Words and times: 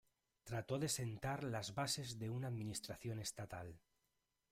Trató 0.45 0.79
de 0.79 0.89
sentar 0.89 1.43
las 1.43 1.75
bases 1.75 2.17
de 2.17 2.31
una 2.31 2.47
administración 2.47 3.19
estatal. 3.19 3.79